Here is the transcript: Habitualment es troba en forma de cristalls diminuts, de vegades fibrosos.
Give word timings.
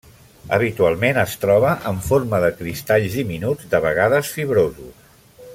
Habitualment 0.55 1.19
es 1.23 1.35
troba 1.43 1.75
en 1.91 2.01
forma 2.07 2.41
de 2.45 2.51
cristalls 2.63 3.21
diminuts, 3.21 3.71
de 3.75 3.85
vegades 3.89 4.37
fibrosos. 4.39 5.09